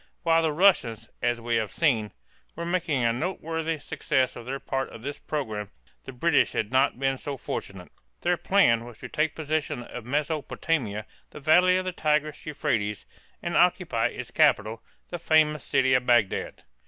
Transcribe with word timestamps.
While 0.23 0.41
the 0.41 0.51
Russians, 0.51 1.11
as 1.21 1.39
we 1.39 1.57
have 1.57 1.69
seen, 1.71 2.11
were 2.55 2.65
making 2.65 3.03
a 3.03 3.13
noteworthy 3.13 3.77
success 3.77 4.35
of 4.35 4.47
their 4.47 4.59
part 4.59 4.89
of 4.89 5.03
this 5.03 5.19
program, 5.19 5.69
the 6.05 6.11
British 6.11 6.53
had 6.53 6.71
not 6.71 6.97
been 6.99 7.19
so 7.19 7.37
fortunate. 7.37 7.91
Their 8.21 8.35
plan 8.35 8.83
was 8.85 8.97
to 8.97 9.09
take 9.09 9.35
possession 9.35 9.83
of 9.83 10.07
Mesopotamia, 10.07 11.05
the 11.29 11.39
valley 11.39 11.77
of 11.77 11.85
the 11.85 11.91
Tigris 11.91 12.43
Euphrates, 12.47 13.05
and 13.43 13.55
occupy 13.55 14.07
its 14.07 14.31
capital, 14.31 14.81
the 15.09 15.19
famous 15.19 15.63
city 15.63 15.93
of 15.93 16.07
Bagdad. 16.07 16.63